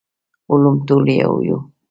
[0.51, 1.57] علوم ټول يو وو.